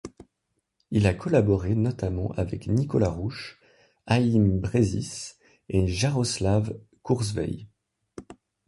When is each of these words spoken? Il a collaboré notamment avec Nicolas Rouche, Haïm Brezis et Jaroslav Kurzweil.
Il 0.89 1.05
a 1.05 1.13
collaboré 1.13 1.75
notamment 1.75 2.31
avec 2.31 2.65
Nicolas 2.65 3.11
Rouche, 3.11 3.59
Haïm 4.07 4.59
Brezis 4.59 5.35
et 5.69 5.85
Jaroslav 5.85 6.75
Kurzweil. 7.05 7.67